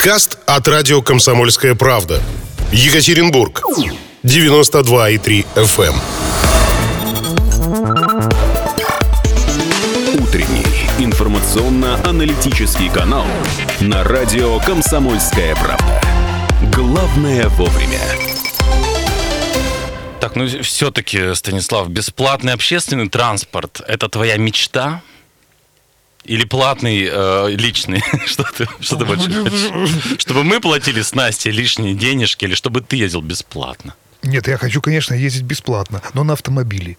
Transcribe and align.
Подкаст 0.00 0.38
от 0.46 0.66
радио 0.66 1.02
«Комсомольская 1.02 1.74
правда». 1.74 2.22
Екатеринбург. 2.72 3.60
92,3 4.22 5.44
FM. 5.56 5.94
Эм. 5.94 6.00
Утренний 10.22 10.64
информационно-аналитический 11.04 12.88
канал 12.88 13.26
на 13.80 14.02
радио 14.02 14.58
«Комсомольская 14.60 15.54
правда». 15.54 16.00
Главное 16.74 17.50
вовремя. 17.50 18.00
Так, 20.18 20.34
ну 20.34 20.48
все-таки, 20.62 21.34
Станислав, 21.34 21.90
бесплатный 21.90 22.54
общественный 22.54 23.10
транспорт– 23.10 23.82
это 23.86 24.08
твоя 24.08 24.38
мечта? 24.38 25.02
Или 26.30 26.44
платный 26.44 27.08
э, 27.10 27.50
личный? 27.50 28.04
что 28.26 28.44
ты, 28.44 28.68
что 28.78 28.94
ты 28.94 29.04
больше 29.04 29.32
хочешь? 29.32 30.20
Чтобы 30.20 30.44
мы 30.44 30.60
платили 30.60 31.02
с 31.02 31.12
Настей 31.12 31.50
лишние 31.50 31.94
денежки 31.94 32.44
или 32.44 32.54
чтобы 32.54 32.82
ты 32.82 32.94
ездил 32.94 33.20
бесплатно? 33.20 33.96
Нет, 34.22 34.46
я 34.46 34.56
хочу, 34.56 34.80
конечно, 34.80 35.14
ездить 35.14 35.42
бесплатно, 35.42 36.02
но 36.14 36.22
на 36.22 36.34
автомобиле. 36.34 36.96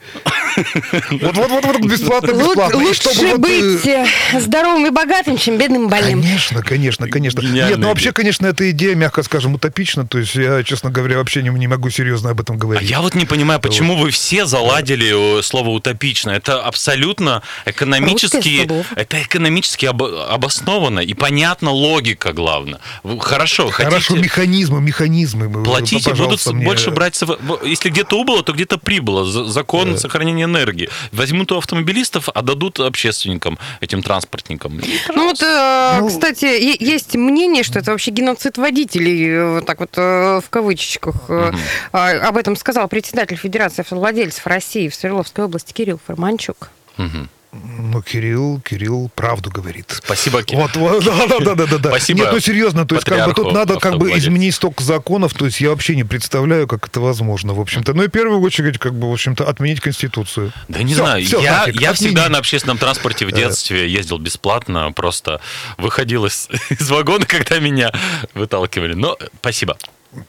Вот, 1.21 1.37
вот, 1.37 1.49
вот, 1.49 1.65
вот 1.65 1.81
бесплатно, 1.85 2.31
бесплатно. 2.31 2.77
Лучше 2.77 3.37
быть 3.37 3.85
э, 3.85 4.05
здоровым 4.39 4.87
и 4.87 4.89
богатым, 4.89 5.37
чем 5.37 5.57
бедным 5.57 5.87
и 5.87 5.89
больным. 5.89 6.21
Конечно, 6.21 6.61
конечно, 6.61 7.07
конечно. 7.07 7.41
Нет, 7.41 7.77
ну 7.77 7.87
вообще, 7.87 8.11
конечно, 8.11 8.47
эта 8.47 8.69
идея, 8.71 8.95
мягко 8.95 9.23
скажем, 9.23 9.55
утопична. 9.55 10.07
То 10.07 10.19
есть 10.19 10.35
я, 10.35 10.63
честно 10.63 10.89
говоря, 10.89 11.17
вообще 11.17 11.41
не, 11.43 11.49
не 11.49 11.67
могу 11.67 11.89
серьезно 11.89 12.31
об 12.31 12.41
этом 12.41 12.57
говорить. 12.57 12.81
А 12.81 12.85
я 12.85 13.01
вот 13.01 13.15
не 13.15 13.25
понимаю, 13.25 13.59
почему 13.59 13.95
вы 13.95 14.11
все 14.11 14.45
заладили 14.45 15.39
э, 15.39 15.41
слово 15.41 15.69
утопично. 15.69 16.31
Это 16.31 16.61
абсолютно 16.63 17.41
экономически, 17.65 18.69
это 18.95 19.21
экономически 19.21 19.85
об, 19.85 20.03
обосновано 20.03 20.99
и 20.99 21.13
понятна 21.13 21.71
логика, 21.71 22.33
главное. 22.33 22.79
Хорошо, 23.19 23.69
Хорошо, 23.69 24.13
хотите... 24.13 24.23
механизмы, 24.23 24.81
механизмы. 24.81 25.63
Платите, 25.63 26.13
будут 26.13 26.45
мне... 26.47 26.65
больше 26.65 26.91
брать. 26.91 27.19
Если 27.65 27.89
где-то 27.89 28.19
убыло, 28.19 28.43
то 28.43 28.53
где-то 28.53 28.77
прибыло. 28.77 29.25
Закон 29.25 29.97
сохранения 29.97 30.40
сохранения 30.41 30.43
энергии. 30.43 30.89
Возьмут 31.11 31.51
у 31.51 31.57
автомобилистов, 31.57 32.29
а 32.33 32.41
дадут 32.41 32.79
общественникам, 32.79 33.57
этим 33.81 34.01
транспортникам. 34.01 34.81
Ну 35.13 35.27
вот, 35.27 35.41
э, 35.41 35.97
ну, 35.99 36.07
кстати, 36.07 36.45
есть 36.83 37.15
мнение, 37.15 37.63
что 37.63 37.79
это 37.79 37.91
вообще 37.91 38.11
геноцид 38.11 38.57
водителей, 38.57 39.29
э, 39.29 39.55
вот 39.55 39.65
так 39.65 39.79
вот 39.79 39.91
э, 39.97 40.41
в 40.45 40.49
кавычечках. 40.49 41.29
Угу. 41.29 41.57
Об 41.91 42.37
этом 42.37 42.55
сказал 42.55 42.87
председатель 42.87 43.37
Федерации 43.37 43.81
автовладельцев 43.81 44.45
России 44.47 44.87
в 44.89 44.95
Свердловской 44.95 45.45
области 45.45 45.73
Кирилл 45.73 45.99
Форманчук. 46.05 46.69
Угу. 46.97 47.27
Ну, 47.53 48.01
Кирилл, 48.01 48.61
Кирилл 48.61 49.11
правду 49.13 49.49
говорит. 49.49 49.99
Спасибо, 50.03 50.41
Кирилл. 50.41 50.61
Вот, 50.61 50.75
вот, 50.77 51.03
да, 51.03 51.27
да, 51.27 51.55
да, 51.55 51.65
да, 51.65 51.77
да. 51.77 51.89
Спасибо. 51.89 52.19
Нет, 52.19 52.31
ну 52.31 52.39
серьезно, 52.39 52.87
то 52.87 52.95
есть 52.95 53.05
как 53.05 53.27
бы 53.27 53.33
тут 53.33 53.51
надо 53.51 53.77
как 53.77 53.97
бы 53.97 54.11
изменить 54.17 54.55
столько 54.55 54.83
законов, 54.83 55.33
то 55.33 55.45
есть 55.45 55.59
я 55.59 55.69
вообще 55.69 55.97
не 55.97 56.05
представляю, 56.05 56.65
как 56.67 56.87
это 56.87 57.01
возможно, 57.01 57.53
в 57.53 57.59
общем-то. 57.59 57.93
Ну 57.93 58.03
и 58.03 58.07
в 58.07 58.11
первую 58.11 58.39
очередь, 58.39 58.77
как 58.77 58.93
бы, 58.93 59.09
в 59.09 59.13
общем-то, 59.13 59.47
отменить 59.49 59.81
Конституцию. 59.81 60.53
Да 60.69 60.81
не 60.81 60.93
все, 60.93 61.03
знаю, 61.03 61.25
все, 61.25 61.41
я, 61.41 61.59
нафиг, 61.59 61.81
я 61.81 61.93
всегда 61.93 62.29
на 62.29 62.37
общественном 62.37 62.77
транспорте 62.77 63.25
в 63.25 63.31
детстве 63.33 63.91
ездил 63.91 64.17
бесплатно, 64.17 64.93
просто 64.93 65.41
выходил 65.77 66.25
из, 66.25 66.47
из 66.69 66.89
вагона, 66.89 67.25
когда 67.25 67.59
меня 67.59 67.91
выталкивали. 68.33 68.93
Но 68.93 69.17
спасибо. 69.39 69.77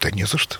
Да 0.00 0.10
не 0.12 0.24
за 0.24 0.38
что. 0.38 0.58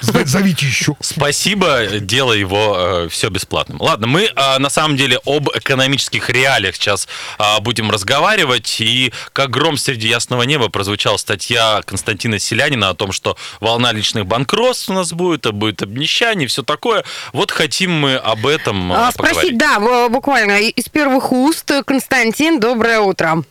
Зовите 0.00 0.66
еще. 0.66 0.96
Спасибо, 1.00 1.86
делай 2.00 2.40
его 2.40 2.74
э, 2.78 3.08
все 3.10 3.28
бесплатным. 3.28 3.80
Ладно, 3.80 4.06
мы 4.06 4.24
э, 4.24 4.58
на 4.58 4.70
самом 4.70 4.96
деле 4.96 5.18
об 5.26 5.50
экономических 5.54 6.30
реалиях 6.30 6.76
сейчас 6.76 7.06
э, 7.38 7.60
будем 7.60 7.90
разговаривать. 7.90 8.80
И 8.80 9.12
как 9.34 9.50
гром 9.50 9.76
среди 9.76 10.08
ясного 10.08 10.44
неба 10.44 10.70
прозвучала 10.70 11.18
статья 11.18 11.82
Константина 11.84 12.38
Селянина 12.38 12.88
о 12.88 12.94
том, 12.94 13.12
что 13.12 13.36
волна 13.60 13.92
личных 13.92 14.26
банкротств 14.26 14.88
у 14.88 14.94
нас 14.94 15.12
будет, 15.12 15.44
а 15.44 15.52
будет 15.52 15.82
обнищание, 15.82 16.48
все 16.48 16.62
такое. 16.62 17.04
Вот 17.34 17.50
хотим 17.50 17.92
мы 17.92 18.16
об 18.16 18.46
этом 18.46 18.90
э, 18.90 18.96
а, 18.96 19.12
Спросить, 19.12 19.58
да, 19.58 20.08
буквально 20.08 20.60
из 20.60 20.88
первых 20.88 21.30
уст. 21.30 21.70
Константин, 21.84 22.58
доброе 22.58 23.00
утро. 23.00 23.44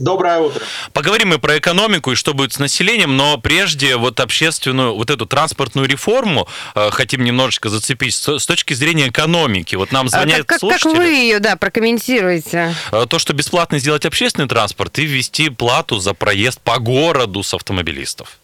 Доброе 0.00 0.40
утро. 0.40 0.64
Поговорим 0.94 1.28
мы 1.28 1.38
про 1.38 1.58
экономику 1.58 2.12
и 2.12 2.14
что 2.14 2.32
будет 2.32 2.54
с 2.54 2.58
населением, 2.58 3.18
но 3.18 3.36
прежде 3.36 3.96
вот 3.96 4.18
общественную, 4.18 4.94
вот 4.94 5.10
эту 5.10 5.26
транспортную 5.26 5.86
реформу 5.86 6.48
э, 6.74 6.88
хотим 6.90 7.22
немножечко 7.22 7.68
зацепить 7.68 8.14
с, 8.14 8.38
с 8.38 8.46
точки 8.46 8.72
зрения 8.72 9.08
экономики. 9.08 9.74
Вот 9.74 9.92
нам 9.92 10.08
звонят 10.08 10.40
а 10.40 10.44
как, 10.44 10.58
слушатели. 10.58 10.92
Как 10.92 10.98
вы 11.02 11.08
ее, 11.08 11.38
да, 11.38 11.56
прокомментируете? 11.56 12.74
Э, 12.92 13.04
то, 13.06 13.18
что 13.18 13.34
бесплатно 13.34 13.78
сделать 13.78 14.06
общественный 14.06 14.48
транспорт 14.48 14.98
и 14.98 15.04
ввести 15.04 15.50
плату 15.50 16.00
за 16.00 16.14
проезд 16.14 16.62
по 16.62 16.78
городу 16.78 17.42
с 17.42 17.52
автомобилистов. 17.52 18.38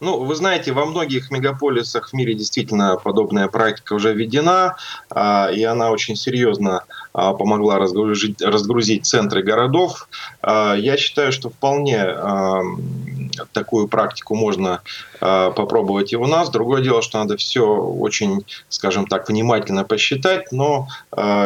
Ну, 0.00 0.24
вы 0.24 0.34
знаете, 0.34 0.72
во 0.72 0.86
многих 0.86 1.30
мегаполисах 1.30 2.08
в 2.08 2.12
мире 2.14 2.32
действительно 2.32 2.96
подобная 2.96 3.48
практика 3.48 3.92
уже 3.92 4.14
введена, 4.14 4.76
а, 5.10 5.50
и 5.52 5.62
она 5.62 5.90
очень 5.90 6.16
серьезно 6.16 6.84
а, 7.12 7.34
помогла 7.34 7.78
разгрузить, 7.78 8.40
разгрузить 8.40 9.04
центры 9.04 9.42
городов. 9.42 10.08
А, 10.40 10.74
я 10.74 10.96
считаю, 10.96 11.32
что 11.32 11.50
вполне 11.50 12.00
такую 13.52 13.88
практику 13.88 14.34
можно 14.34 14.80
попробовать 15.20 16.12
и 16.12 16.16
у 16.16 16.26
нас. 16.26 16.48
Другое 16.50 16.82
дело, 16.82 17.02
что 17.02 17.18
надо 17.18 17.36
все 17.36 17.66
очень, 17.66 18.44
скажем 18.68 19.06
так, 19.06 19.28
внимательно 19.28 19.84
посчитать, 19.84 20.50
но 20.50 20.88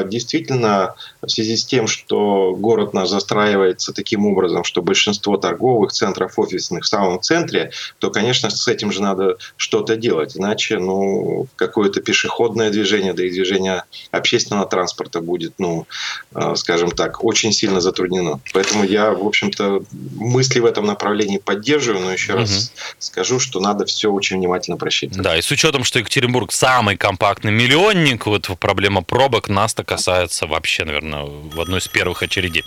действительно 0.05 0.95
в 1.21 1.29
связи 1.29 1.57
с 1.57 1.65
тем, 1.65 1.87
что 1.87 2.55
город 2.57 2.95
наш 2.95 3.09
застраивается 3.09 3.93
таким 3.93 4.27
образом, 4.27 4.65
что 4.65 4.81
большинство 4.81 5.37
торговых 5.37 5.93
центров 5.93 6.39
офисных 6.39 6.85
в 6.85 6.87
самом 6.87 7.21
центре, 7.21 7.73
то, 7.99 8.11
конечно, 8.11 8.44
с 8.51 8.69
этим 8.69 8.93
же 8.93 9.03
надо 9.03 9.37
что-то 9.57 9.97
делать. 9.97 10.37
Иначе 10.37 10.79
ну, 10.79 11.47
какое-то 11.57 12.01
пешеходное 12.01 12.71
движение, 12.71 13.13
да 13.13 13.25
и 13.25 13.31
движение 13.31 13.85
общественного 14.11 14.67
транспорта 14.67 15.21
будет, 15.21 15.55
ну, 15.59 15.87
э, 16.35 16.55
скажем 16.57 16.91
так, 16.91 17.25
очень 17.25 17.53
сильно 17.53 17.81
затруднено. 17.81 18.41
Поэтому 18.53 18.85
я, 18.85 19.11
в 19.11 19.27
общем-то, 19.27 19.83
мысли 20.17 20.61
в 20.61 20.67
этом 20.67 20.87
направлении 20.87 21.39
поддерживаю 21.39 21.65
поддерживаю, 21.65 22.05
но 22.05 22.13
еще 22.13 22.33
угу. 22.33 22.41
раз 22.41 22.73
скажу, 22.99 23.41
что 23.41 23.61
надо 23.61 23.85
все 23.85 24.11
очень 24.11 24.37
внимательно 24.37 24.77
просчитывать. 24.77 25.23
Да, 25.23 25.37
и 25.37 25.43
с 25.43 25.51
учетом, 25.51 25.85
что 25.85 25.99
Екатеринбург 25.99 26.53
самый 26.53 26.97
компактный 26.97 27.53
миллионник, 27.53 28.27
вот 28.27 28.51
проблема 28.59 29.03
пробок 29.03 29.49
нас-то 29.49 29.85
касается 29.85 30.47
вообще, 30.47 30.85
наверное, 30.85 31.25
в 31.25 31.61
одной 31.61 31.79
из 31.79 31.89
первых 31.89 32.23
очередей. 32.23 32.65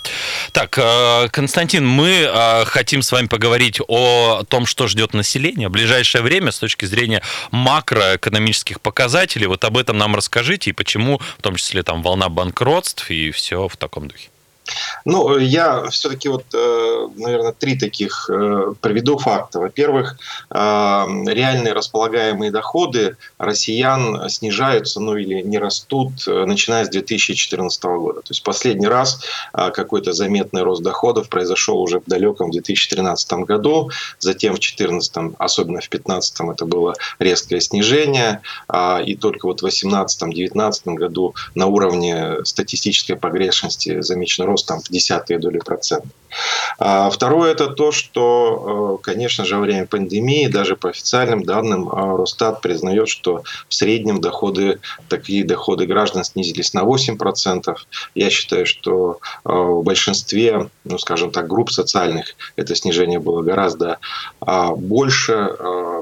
Так, 0.51 0.77
э, 0.77 1.29
Константин, 1.29 1.87
мы 1.87 2.09
э, 2.09 2.65
хотим 2.65 3.01
с 3.01 3.11
вами 3.11 3.27
поговорить 3.27 3.79
о 3.87 4.43
том, 4.47 4.65
что 4.65 4.87
ждет 4.87 5.13
население 5.13 5.66
в 5.67 5.71
ближайшее 5.71 6.21
время 6.21 6.51
с 6.51 6.59
точки 6.59 6.85
зрения 6.85 7.21
макроэкономических 7.51 8.81
показателей. 8.81 9.47
Вот 9.47 9.63
об 9.63 9.77
этом 9.77 9.97
нам 9.97 10.15
расскажите 10.15 10.69
и 10.69 10.73
почему, 10.73 11.19
в 11.37 11.41
том 11.41 11.55
числе 11.55 11.83
там 11.83 12.03
волна 12.03 12.29
банкротств 12.29 13.09
и 13.09 13.31
все 13.31 13.67
в 13.67 13.77
таком 13.77 14.07
духе. 14.07 14.29
Ну, 15.09 15.37
я 15.37 15.85
все-таки 15.85 16.27
вот, 16.27 16.43
э, 16.53 17.07
наверное, 17.15 17.53
три 17.53 17.79
таких 17.79 18.29
э, 18.29 18.73
приведу 18.81 19.17
факта. 19.17 19.57
Во-первых, 19.57 20.17
э, 20.49 20.55
реальные 20.57 21.71
располагаемые 21.71 22.51
доходы 22.51 23.15
россиян 23.37 24.29
снижаются, 24.29 24.99
ну 24.99 25.15
или 25.15 25.41
не 25.41 25.59
растут, 25.59 26.11
начиная 26.27 26.83
с 26.83 26.89
2014 26.89 27.83
года. 27.83 28.21
То 28.21 28.31
есть 28.31 28.43
последний 28.43 28.87
раз 28.87 29.23
какой-то 29.53 30.11
заметный 30.11 30.63
рост 30.63 30.83
доходов 30.83 31.29
произошел 31.29 31.79
уже 31.79 32.01
в 32.01 32.05
далеком 32.05 32.51
2013 32.51 33.31
году, 33.45 33.89
затем 34.19 34.55
в 34.55 34.59
2014, 34.59 35.35
особенно 35.37 35.79
в 35.79 35.87
2015 35.89 36.35
это 36.53 36.65
было 36.65 36.95
резкое 37.19 37.61
снижение, 37.61 38.41
а, 38.67 39.01
и 39.05 39.15
только 39.15 39.45
вот 39.45 39.61
в 39.61 39.65
2018-2019 39.65 40.95
году 40.95 41.33
на 41.55 41.67
уровне 41.67 42.43
статистической 42.43 43.15
погрешности 43.15 44.01
замечен 44.01 44.43
рост 44.43 44.67
там 44.67 44.81
в 44.81 44.96
десятые 44.97 45.39
доли 45.39 45.59
процента. 45.59 46.09
А 46.79 47.09
второе 47.09 47.51
это 47.51 47.67
то, 47.67 47.91
что, 47.91 48.97
э, 48.99 49.03
конечно 49.03 49.45
же, 49.45 49.55
во 49.55 49.61
время 49.61 49.85
пандемии, 49.85 50.47
даже 50.47 50.75
по 50.75 50.89
официальным 50.89 51.43
данным, 51.43 51.87
э, 51.87 52.17
Росстат 52.17 52.61
признает, 52.61 53.07
что 53.07 53.43
в 53.69 53.73
среднем 53.73 54.19
доходы, 54.21 54.79
такие 55.09 55.43
доходы 55.43 55.85
граждан 55.85 56.23
снизились 56.23 56.73
на 56.73 56.83
8%. 56.83 57.87
Я 58.15 58.29
считаю, 58.29 58.65
что 58.65 59.19
э, 59.45 59.49
в 59.51 59.83
большинстве, 59.83 60.69
ну, 60.83 60.97
скажем 60.97 61.31
так, 61.31 61.47
групп 61.47 61.71
социальных 61.71 62.35
это 62.57 62.75
снижение 62.75 63.19
было 63.19 63.41
гораздо 63.41 63.97
больше, 64.75 65.49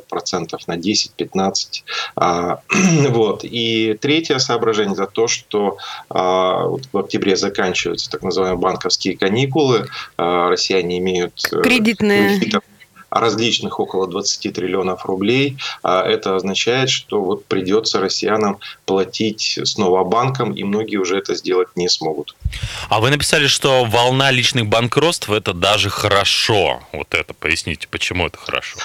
процентов 0.08 0.68
на 0.68 0.78
10-15. 0.78 1.84
А, 2.16 2.60
вот. 3.10 3.44
И 3.44 3.98
третье 4.00 4.38
соображение 4.38 4.94
это 4.94 5.08
то, 5.08 5.28
что 5.28 5.78
в 6.10 6.98
октябре 6.98 7.36
заканчиваются 7.36 8.10
так 8.10 8.22
называемые 8.22 8.60
банковские 8.60 9.18
каникулы, 9.18 9.88
а, 10.18 10.50
россияне 10.50 11.00
имеют 11.00 11.34
э, 11.52 11.62
кредитные 11.62 12.40
различных 13.16 13.80
около 13.80 14.08
20 14.08 14.54
триллионов 14.54 15.06
рублей. 15.06 15.58
А 15.84 16.04
это 16.04 16.36
означает, 16.36 16.90
что 16.90 17.22
вот 17.22 17.46
придется 17.46 18.00
россиянам 18.00 18.60
платить 18.86 19.60
снова 19.64 20.04
банкам, 20.04 20.54
и 20.54 20.64
многие 20.64 20.98
уже 20.98 21.18
это 21.18 21.34
сделать 21.36 21.70
не 21.76 21.88
смогут. 21.88 22.36
А 22.90 23.00
вы 23.00 23.10
написали, 23.10 23.48
что 23.48 23.86
волна 23.86 24.32
личных 24.32 24.68
банкротств– 24.68 25.30
это 25.32 25.54
даже 25.54 25.90
хорошо. 25.90 26.82
Вот 26.92 27.14
это 27.14 27.34
поясните, 27.34 27.88
почему 27.90 28.28
это 28.28 28.38
хорошо? 28.38 28.78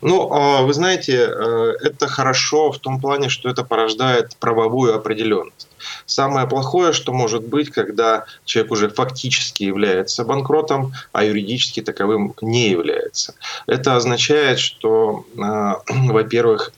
Ну, 0.00 0.32
а, 0.32 0.62
вы 0.62 0.72
знаете, 0.74 1.14
э, 1.16 1.74
это 1.82 2.06
хорошо 2.06 2.70
в 2.70 2.78
том 2.78 3.00
плане, 3.00 3.28
что 3.28 3.48
это 3.48 3.64
порождает 3.64 4.36
правовую 4.36 4.94
определенность. 4.94 5.68
Самое 6.06 6.46
плохое, 6.46 6.92
что 6.92 7.12
может 7.12 7.42
быть, 7.42 7.70
когда 7.70 8.24
человек 8.44 8.72
уже 8.72 8.88
фактически 8.88 9.64
является 9.64 10.24
банкротом, 10.24 10.92
а 11.12 11.24
юридически 11.24 11.82
таковым 11.82 12.34
не 12.40 12.68
является. 12.68 13.34
Это 13.66 13.96
означает, 13.96 14.58
что, 14.60 15.24
э, 15.36 15.74
во-первых, 16.12 16.72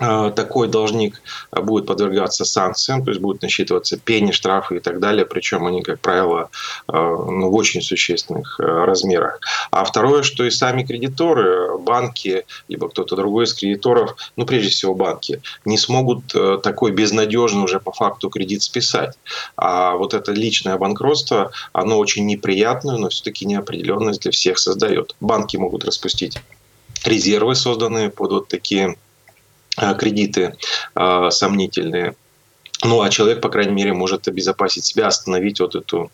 Э, 0.00 0.32
такой 0.34 0.68
должник 0.68 1.20
будет 1.52 1.86
подвергаться 1.86 2.44
санкциям, 2.44 3.04
то 3.04 3.10
есть 3.10 3.20
будут 3.20 3.42
насчитываться 3.42 3.98
пени, 3.98 4.32
штрафы 4.32 4.76
и 4.76 4.80
так 4.80 4.98
далее, 4.98 5.26
причем 5.26 5.66
они, 5.66 5.82
как 5.82 6.00
правило, 6.00 6.48
ну, 6.88 7.50
в 7.50 7.54
очень 7.54 7.82
существенных 7.82 8.58
размерах. 8.58 9.40
А 9.70 9.84
второе, 9.84 10.22
что 10.22 10.44
и 10.44 10.50
сами 10.50 10.84
кредиторы, 10.84 11.69
банки, 11.80 12.44
либо 12.68 12.88
кто-то 12.88 13.16
другой 13.16 13.44
из 13.44 13.54
кредиторов, 13.54 14.16
ну, 14.36 14.46
прежде 14.46 14.70
всего 14.70 14.94
банки, 14.94 15.40
не 15.64 15.78
смогут 15.78 16.34
такой 16.62 16.92
безнадежный 16.92 17.64
уже 17.64 17.80
по 17.80 17.92
факту 17.92 18.30
кредит 18.30 18.62
списать. 18.62 19.18
А 19.56 19.96
вот 19.96 20.14
это 20.14 20.32
личное 20.32 20.76
банкротство, 20.76 21.50
оно 21.72 21.98
очень 21.98 22.26
неприятное, 22.26 22.96
но 22.96 23.08
все-таки 23.08 23.44
неопределенность 23.46 24.22
для 24.22 24.30
всех 24.30 24.58
создает. 24.58 25.16
Банки 25.20 25.56
могут 25.56 25.84
распустить 25.84 26.38
резервы, 27.04 27.54
созданные 27.54 28.10
под 28.10 28.30
вот 28.32 28.48
такие 28.48 28.96
Э, 29.80 29.94
кредиты 29.94 30.56
э, 30.94 31.28
сомнительные. 31.30 32.14
Ну, 32.82 33.02
а 33.02 33.10
человек, 33.10 33.40
по 33.40 33.48
крайней 33.48 33.72
мере, 33.72 33.92
может 33.92 34.26
обезопасить 34.28 34.84
себя, 34.84 35.06
остановить 35.06 35.60
вот 35.60 35.74
эту 35.74 36.10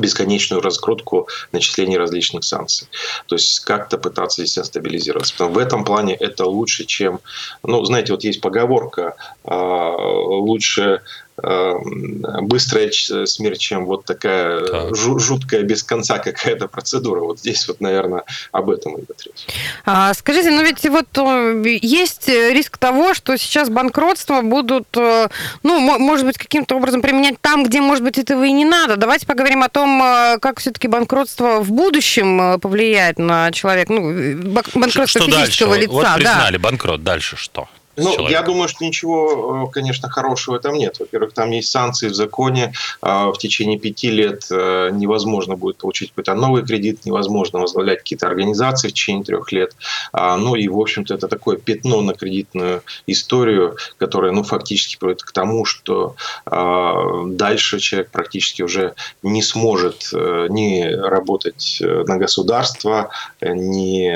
бесконечную 0.00 0.62
раскрутку 0.62 1.28
начислений 1.52 1.98
различных 1.98 2.44
санкций. 2.44 2.88
То 3.26 3.34
есть 3.34 3.60
как-то 3.60 3.98
пытаться 3.98 4.44
здесь 4.44 4.64
стабилизироваться. 4.64 5.32
Потому 5.34 5.54
в 5.54 5.58
этом 5.58 5.84
плане 5.84 6.14
это 6.14 6.46
лучше, 6.46 6.84
чем... 6.84 7.20
Ну, 7.62 7.84
знаете, 7.84 8.12
вот 8.12 8.24
есть 8.24 8.40
поговорка, 8.40 9.14
э, 9.44 9.50
лучше 9.50 11.02
быстрая 11.42 12.90
смерть, 13.26 13.60
чем 13.60 13.86
вот 13.86 14.04
такая 14.04 14.60
так. 14.60 14.96
жуткая 14.96 15.62
без 15.62 15.82
конца 15.82 16.18
какая-то 16.18 16.68
процедура. 16.68 17.20
Вот 17.20 17.38
здесь 17.38 17.66
вот, 17.68 17.80
наверное, 17.80 18.24
об 18.52 18.70
этом 18.70 18.98
идет 18.98 19.22
речь. 19.24 19.46
А, 19.84 20.12
скажите, 20.14 20.50
ну 20.50 20.62
ведь 20.62 20.84
вот 20.88 21.06
э, 21.16 21.78
есть 21.82 22.28
риск 22.28 22.78
того, 22.78 23.14
что 23.14 23.36
сейчас 23.36 23.68
банкротство 23.68 24.42
будут, 24.42 24.88
э, 24.96 25.28
ну, 25.62 25.98
может 25.98 26.26
быть, 26.26 26.38
каким-то 26.38 26.76
образом 26.76 27.02
применять 27.02 27.40
там, 27.40 27.64
где, 27.64 27.80
может 27.80 28.04
быть, 28.04 28.18
этого 28.18 28.44
и 28.44 28.52
не 28.52 28.64
надо. 28.64 28.96
Давайте 28.96 29.26
поговорим 29.26 29.62
о 29.62 29.68
том, 29.68 30.02
э, 30.02 30.38
как 30.40 30.60
все-таки 30.60 30.88
банкротство 30.88 31.60
в 31.60 31.70
будущем 31.70 32.60
повлияет 32.60 33.18
на 33.18 33.52
человека, 33.52 33.92
ну, 33.92 34.36
банкротство 34.74 35.06
что 35.06 35.30
физического 35.30 35.74
дальше? 35.74 35.86
лица. 35.86 35.92
Вот 35.92 36.14
признали 36.14 36.56
да. 36.56 36.62
банкрот, 36.62 37.02
дальше 37.02 37.36
что? 37.36 37.68
Ну, 37.98 38.12
человека? 38.12 38.32
я 38.32 38.42
думаю, 38.42 38.68
что 38.68 38.84
ничего, 38.84 39.66
э, 39.66 39.72
конечно, 39.72 40.08
хорошего 40.08 40.58
там 40.58 40.74
нет. 40.74 40.98
Во-первых, 41.00 41.32
там 41.32 41.50
есть 41.50 41.70
санкции 41.70 42.08
в 42.08 42.14
законе. 42.14 42.72
А, 43.02 43.30
в 43.32 43.38
течение 43.38 43.78
пяти 43.78 44.10
лет 44.10 44.44
э, 44.50 44.90
невозможно 44.92 45.56
будет 45.56 45.78
получить 45.78 46.10
какой-то 46.10 46.34
новый 46.34 46.64
кредит, 46.64 47.04
невозможно 47.04 47.58
возглавлять 47.58 47.98
какие-то 47.98 48.26
организации 48.26 48.88
в 48.88 48.92
течение 48.92 49.24
трех 49.24 49.50
лет. 49.52 49.74
А, 50.12 50.36
ну 50.36 50.54
и, 50.54 50.68
в 50.68 50.78
общем-то, 50.78 51.14
это 51.14 51.28
такое 51.28 51.56
пятно 51.56 52.00
на 52.00 52.14
кредитную 52.14 52.82
историю, 53.06 53.76
которая, 53.98 54.32
ну, 54.32 54.42
фактически 54.42 54.96
приводит 54.96 55.22
к 55.22 55.32
тому, 55.32 55.64
что 55.64 56.14
а, 56.46 57.24
дальше 57.26 57.80
человек 57.80 58.10
практически 58.10 58.62
уже 58.62 58.94
не 59.22 59.42
сможет 59.42 60.10
э, 60.12 60.46
ни 60.50 60.82
работать 60.82 61.78
на 61.80 62.16
государство, 62.16 63.10
ни 63.40 64.08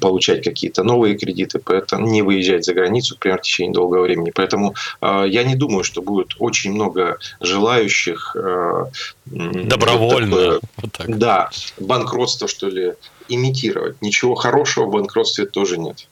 получать 0.00 0.44
какие-то 0.44 0.82
новые 0.82 1.16
кредиты, 1.16 1.58
поэтому 1.58 2.06
не 2.06 2.22
вы 2.22 2.35
выезжать 2.36 2.64
за 2.64 2.74
границу, 2.74 3.14
например, 3.14 3.38
в 3.38 3.42
течение 3.42 3.72
долгого 3.72 4.02
времени. 4.02 4.30
Поэтому 4.34 4.74
э, 5.00 5.24
я 5.28 5.44
не 5.44 5.56
думаю, 5.56 5.84
что 5.84 6.02
будет 6.02 6.34
очень 6.38 6.72
много 6.72 7.18
желающих... 7.40 8.36
Э, 8.36 8.86
Добровольно. 9.26 10.36
Такое, 10.36 10.60
вот 10.76 10.92
так. 10.92 11.18
Да, 11.18 11.50
банкротство, 11.78 12.48
что 12.48 12.68
ли, 12.68 12.92
имитировать. 13.28 14.00
Ничего 14.02 14.34
хорошего 14.34 14.86
в 14.86 14.90
банкротстве 14.90 15.46
тоже 15.46 15.78
нет. 15.78 16.06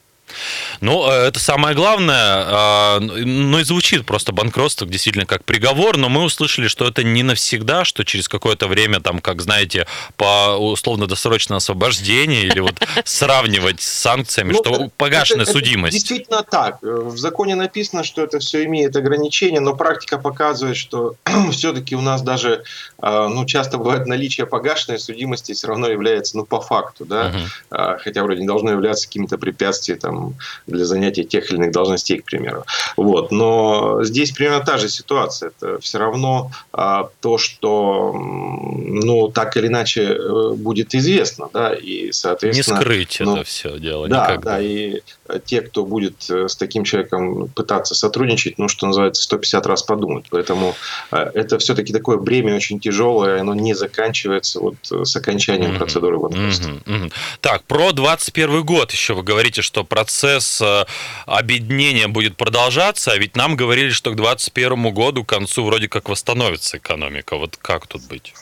Ну, 0.84 1.10
э, 1.10 1.28
это 1.28 1.40
самое 1.40 1.74
главное. 1.74 2.44
А, 2.46 3.00
ну 3.00 3.58
и 3.58 3.64
звучит 3.64 4.04
просто 4.04 4.32
банкротство 4.32 4.86
действительно 4.86 5.24
как 5.24 5.44
приговор, 5.44 5.96
но 5.96 6.08
мы 6.08 6.22
услышали, 6.22 6.68
что 6.68 6.86
это 6.86 7.02
не 7.02 7.22
навсегда, 7.22 7.84
что 7.84 8.04
через 8.04 8.28
какое-то 8.28 8.68
время, 8.68 9.00
там, 9.00 9.20
как 9.20 9.40
знаете, 9.40 9.86
по 10.16 10.56
условно-досрочное 10.58 11.56
освобождение 11.56 12.42
или 12.42 12.60
вот 12.60 12.74
сравнивать 13.04 13.80
с 13.80 13.86
санкциями, 13.86 14.52
ну, 14.52 14.58
что 14.58 14.90
погашенная 14.98 15.46
судимость. 15.46 15.94
Действительно 15.94 16.42
так. 16.42 16.78
В 16.82 17.16
законе 17.16 17.54
написано, 17.54 18.04
что 18.04 18.22
это 18.22 18.38
все 18.38 18.64
имеет 18.64 18.94
ограничения, 18.94 19.60
но 19.60 19.74
практика 19.74 20.18
показывает, 20.18 20.76
что 20.76 21.16
все-таки 21.50 21.96
у 21.96 22.02
нас 22.02 22.20
даже, 22.20 22.64
а, 22.98 23.28
ну, 23.28 23.46
часто 23.46 23.78
бывает 23.78 24.06
наличие 24.06 24.46
погашенной 24.46 24.98
судимости 24.98 25.52
все 25.52 25.68
равно 25.68 25.88
является, 25.88 26.36
ну, 26.36 26.44
по 26.44 26.60
факту, 26.60 27.06
да, 27.06 27.28
угу. 27.28 27.98
хотя 28.02 28.22
вроде 28.22 28.42
не 28.42 28.46
должно 28.46 28.70
являться 28.70 29.06
какими-то 29.06 29.38
препятствиями 29.38 29.94
там 29.98 30.14
там, 30.14 30.34
для 30.74 30.84
занятия 30.84 31.24
тех 31.24 31.50
или 31.50 31.56
иных 31.56 31.72
должностей, 31.72 32.18
к 32.18 32.24
примеру. 32.24 32.64
Вот. 32.96 33.30
Но 33.30 34.02
здесь 34.04 34.32
примерно 34.32 34.64
та 34.64 34.78
же 34.78 34.88
ситуация. 34.88 35.52
Это 35.58 35.78
все 35.80 35.98
равно 35.98 36.50
а, 36.72 37.08
то, 37.20 37.38
что 37.38 38.12
ну, 38.14 39.28
так 39.28 39.56
или 39.56 39.66
иначе 39.68 40.02
э, 40.02 40.52
будет 40.54 40.94
известно. 40.94 41.48
Да, 41.52 41.74
и, 41.74 42.12
соответственно, 42.12 42.76
Не 42.76 42.82
скрыть 42.82 43.16
ну, 43.20 43.34
это 43.36 43.44
все 43.44 43.78
дело 43.78 44.08
да, 44.08 44.24
никогда. 44.24 44.52
Да, 44.52 44.60
и 44.60 45.00
те, 45.44 45.62
кто 45.62 45.84
будет 45.84 46.28
э, 46.30 46.48
с 46.48 46.56
таким 46.56 46.84
человеком 46.84 47.48
пытаться 47.48 47.94
сотрудничать, 47.94 48.58
ну, 48.58 48.68
что 48.68 48.86
называется, 48.86 49.22
150 49.22 49.66
раз 49.66 49.82
подумать. 49.82 50.26
Поэтому 50.30 50.74
э, 51.10 51.16
это 51.34 51.58
все-таки 51.58 51.92
такое 51.92 52.18
бремя 52.18 52.54
очень 52.54 52.78
тяжелое, 52.78 53.40
оно 53.40 53.54
не 53.54 53.74
заканчивается 53.74 54.60
вот 54.60 54.76
с 54.82 55.16
окончанием 55.16 55.72
mm-hmm. 55.72 55.78
процедуры 55.78 56.18
банкротства. 56.18 56.70
Mm-hmm. 56.70 56.84
Mm-hmm. 56.84 57.12
Так, 57.40 57.64
про 57.64 57.92
21 57.92 58.64
год 58.64 58.92
еще 58.92 59.14
вы 59.14 59.22
говорите, 59.22 59.62
что 59.62 59.84
процесс 59.84 60.60
э, 60.60 60.84
объединения 61.26 62.08
будет 62.08 62.36
продолжаться, 62.36 63.12
а 63.12 63.16
ведь 63.16 63.34
нам 63.36 63.56
говорили, 63.56 63.90
что 63.90 64.10
к 64.10 64.16
2021 64.16 64.92
году, 64.92 65.24
к 65.24 65.28
концу, 65.28 65.64
вроде 65.64 65.88
как 65.88 66.08
восстановится 66.08 66.76
экономика. 66.76 67.36
Вот 67.36 67.56
как 67.56 67.86
тут 67.86 68.02
быть? 68.08 68.34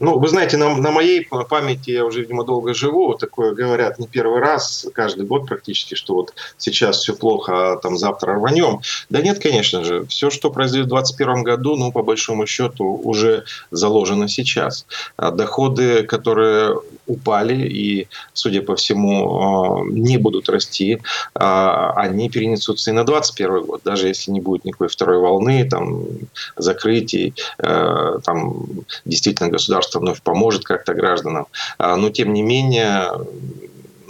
Ну, 0.00 0.18
вы 0.18 0.28
знаете, 0.28 0.56
на, 0.56 0.74
на 0.76 0.90
моей 0.90 1.28
памяти 1.48 1.90
я 1.90 2.06
уже, 2.06 2.22
видимо, 2.22 2.44
долго 2.44 2.72
живу. 2.72 3.14
Такое 3.14 3.52
говорят 3.52 3.98
не 3.98 4.08
первый 4.08 4.40
раз, 4.40 4.86
каждый 4.94 5.26
год 5.26 5.46
практически, 5.46 5.94
что 5.94 6.14
вот 6.14 6.32
сейчас 6.56 7.00
все 7.00 7.14
плохо, 7.14 7.72
а 7.72 7.76
там 7.76 7.98
завтра 7.98 8.34
рванем. 8.34 8.80
Да 9.10 9.20
нет, 9.20 9.40
конечно 9.42 9.84
же. 9.84 10.06
Все, 10.06 10.30
что 10.30 10.50
произойдет 10.50 10.86
в 10.86 10.90
2021 10.90 11.42
году, 11.42 11.76
ну, 11.76 11.92
по 11.92 12.02
большому 12.02 12.46
счету, 12.46 12.84
уже 13.04 13.44
заложено 13.70 14.26
сейчас. 14.26 14.86
А 15.18 15.30
доходы, 15.30 16.04
которые 16.04 16.80
упали 17.06 17.68
и, 17.68 18.08
судя 18.32 18.62
по 18.62 18.76
всему, 18.76 19.82
а, 19.82 19.84
не 19.84 20.16
будут 20.16 20.48
расти, 20.48 21.02
а, 21.34 21.92
они 21.92 22.30
перенесутся 22.30 22.90
и 22.90 22.94
на 22.94 23.04
2021 23.04 23.66
год, 23.66 23.82
даже 23.84 24.08
если 24.08 24.30
не 24.30 24.40
будет 24.40 24.64
никакой 24.64 24.88
второй 24.88 25.18
волны, 25.18 25.68
там, 25.68 26.04
закрытий, 26.56 27.34
э, 27.58 28.18
там, 28.24 28.64
действительно 29.04 29.50
государство 29.50 29.89
вновь 29.98 30.22
поможет 30.22 30.64
как-то 30.64 30.94
гражданам. 30.94 31.46
А, 31.78 31.96
но, 31.96 32.10
тем 32.10 32.32
не 32.32 32.42
менее, 32.42 33.10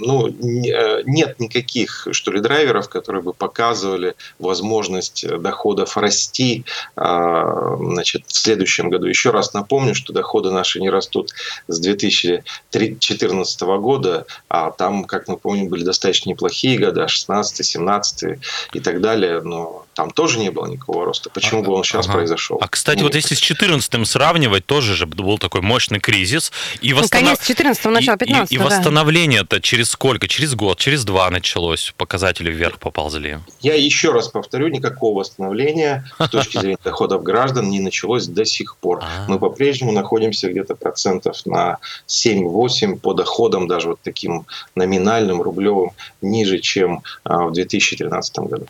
ну, 0.01 0.29
э, 0.29 1.03
нет 1.05 1.39
никаких, 1.39 2.09
что 2.13 2.33
ли, 2.33 2.41
драйверов, 2.41 2.89
которые 2.89 3.23
бы 3.23 3.33
показывали 3.33 4.15
возможность 4.39 5.27
доходов 5.27 5.97
расти 5.97 6.65
а, 6.97 7.77
значит, 7.77 8.25
в 8.27 8.37
следующем 8.37 8.91
году. 8.91 9.07
Еще 9.07 9.31
раз 9.31 9.53
напомню, 9.55 9.95
что 9.95 10.13
доходы 10.13 10.51
наши 10.51 10.81
не 10.81 10.91
растут 10.91 11.31
с 11.69 11.79
2014 11.79 13.61
года, 13.61 14.27
а 14.49 14.71
там, 14.71 15.05
как 15.05 15.29
мы 15.29 15.37
помним, 15.37 15.69
были 15.69 15.85
достаточно 15.85 16.31
неплохие 16.31 16.79
года, 16.79 17.07
16 17.07 17.65
17 17.65 18.39
и 18.73 18.81
так 18.81 19.01
далее, 19.01 19.41
но 19.43 19.87
там 19.95 20.11
тоже 20.11 20.39
не 20.39 20.51
было 20.51 20.67
никакого 20.67 21.05
роста. 21.05 21.31
Почему 21.31 21.61
а, 21.61 21.65
бы 21.65 21.73
он 21.75 21.85
сейчас 21.85 22.07
ага. 22.07 22.15
произошел? 22.15 22.59
А, 22.61 22.69
кстати, 22.69 22.99
Нет. 22.99 23.05
вот 23.05 23.15
если 23.15 23.35
с 23.35 23.39
14 23.39 24.07
сравнивать, 24.09 24.65
тоже 24.65 24.95
же 24.95 25.07
был 25.07 25.39
такой 25.39 25.61
мощный 25.61 26.01
кризис. 26.01 26.53
И 26.81 26.93
восстанов... 26.93 27.23
Ну, 27.23 27.27
конец 27.27 27.47
14 27.47 27.85
начало 27.87 28.17
15 28.17 28.51
И, 28.51 28.55
и, 28.55 28.59
и 28.59 28.63
восстановление-то 28.63 29.61
через 29.61 29.90
сколько? 29.91 30.29
Через 30.29 30.55
год, 30.55 30.79
через 30.79 31.05
два 31.05 31.31
началось, 31.31 31.93
показатели 31.97 32.51
вверх 32.51 32.79
поползли? 32.79 33.39
Я 33.61 33.75
еще 33.75 34.13
раз 34.13 34.29
повторю, 34.29 34.69
никакого 34.69 35.19
восстановления 35.19 36.05
с 36.19 36.29
точки 36.29 36.59
зрения 36.61 36.79
доходов 36.83 37.23
граждан 37.23 37.69
не 37.69 37.81
началось 37.81 38.27
до 38.27 38.45
сих 38.45 38.77
пор. 38.77 39.01
А. 39.03 39.27
Мы 39.29 39.39
по-прежнему 39.39 39.93
находимся 39.93 40.49
где-то 40.49 40.75
процентов 40.75 41.45
на 41.45 41.79
7-8 42.09 42.99
по 42.99 43.15
доходам, 43.15 43.67
даже 43.69 43.89
вот 43.89 44.01
таким 44.03 44.47
номинальным, 44.75 45.43
рублевым, 45.43 45.91
ниже, 46.23 46.59
чем 46.59 47.03
а, 47.25 47.47
в 47.47 47.53
2013 47.53 48.39
году. 48.39 48.67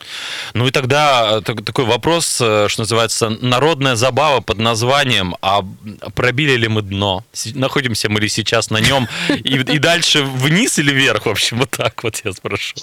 Ну 0.55 0.67
и 0.67 0.71
тогда 0.71 1.39
э, 1.39 1.41
такой 1.43 1.85
вопрос, 1.85 2.41
э, 2.41 2.69
что 2.69 2.83
называется, 2.83 3.29
народная 3.29 3.97
забава 3.97 4.41
под 4.41 4.59
названием 4.59 5.37
«А 5.43 5.63
пробили 6.15 6.57
ли 6.57 6.69
мы 6.69 6.83
дно?» 6.83 7.25
Находимся 7.55 8.09
мы 8.09 8.21
ли 8.21 8.29
сейчас 8.29 8.71
на 8.71 8.81
нем? 8.81 9.09
И, 9.29 9.57
и 9.57 9.79
дальше 9.79 10.23
вниз 10.23 10.79
или 10.79 10.93
вверх? 10.93 11.10
В 11.19 11.27
общем, 11.27 11.59
вот 11.59 11.71
так 11.71 12.03
вот 12.05 12.21
я 12.25 12.33
спрошу. 12.33 12.77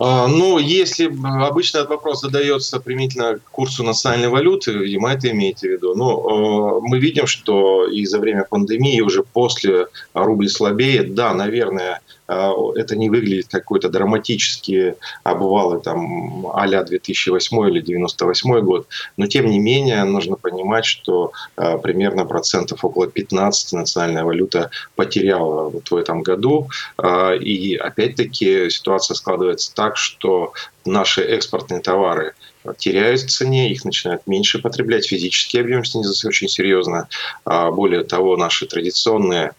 А, 0.00 0.28
ну, 0.28 0.58
если 0.58 1.06
обычно 1.46 1.78
этот 1.78 1.90
вопрос 1.90 2.20
задается 2.20 2.78
примительно 2.78 3.38
к 3.38 3.42
курсу 3.50 3.82
национальной 3.82 4.28
валюты, 4.28 4.72
видимо, 4.72 5.12
это 5.12 5.30
имеете 5.30 5.68
в 5.68 5.72
виду. 5.72 5.94
Но 5.96 6.80
мы 6.80 6.98
видим, 6.98 7.26
что 7.26 7.86
и 7.88 8.06
за 8.06 8.20
время 8.20 8.44
пандемии, 8.48 9.00
уже 9.00 9.24
после 9.24 9.88
рубль 10.14 10.48
слабеет. 10.48 11.14
Да, 11.14 11.34
наверное, 11.34 11.94
а, 11.94 12.00
это 12.28 12.94
не 12.94 13.08
выглядит 13.08 13.48
какой-то 13.48 13.88
драматический 13.88 14.94
обвалы 15.24 15.80
там 15.80 16.46
а-ля 16.54 16.84
2008 16.84 17.68
или 17.70 17.80
98 17.80 18.60
год, 18.60 18.86
но 19.16 19.26
тем 19.26 19.46
не 19.46 19.58
менее 19.58 20.04
нужно 20.04 20.36
понимать, 20.36 20.84
что 20.84 21.32
а, 21.56 21.78
примерно 21.78 22.26
процентов 22.26 22.84
около 22.84 23.06
15 23.06 23.72
национальная 23.72 24.24
валюта 24.24 24.70
потеряла 24.94 25.70
вот 25.70 25.90
в 25.90 25.96
этом 25.96 26.22
году, 26.22 26.68
а, 26.98 27.32
и 27.32 27.74
опять-таки 27.76 28.68
ситуация 28.68 29.14
складывается 29.14 29.74
так, 29.74 29.96
что 29.96 30.52
наши 30.84 31.22
экспортные 31.22 31.80
товары 31.80 32.34
теряют 32.76 33.22
в 33.22 33.30
цене, 33.30 33.70
их 33.72 33.86
начинают 33.86 34.26
меньше 34.26 34.58
потреблять, 34.58 35.06
физический 35.06 35.60
объем 35.60 35.84
снизился 35.84 36.28
очень 36.28 36.48
серьезно. 36.48 37.08
Более 37.44 38.04
того, 38.04 38.36
наши 38.36 38.66
традиционные 38.66 39.48
а, 39.48 39.54